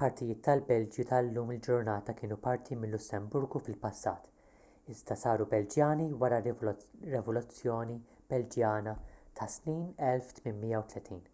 [0.00, 4.28] partijiet tal-belġju tal-lum il-ġurnata kienu parti mil-lussemburgu fil-passat
[4.96, 7.96] iżda saru belġjani wara r-rivoluzzjoni
[8.34, 8.94] belġjana
[9.40, 11.32] tas-snin 1830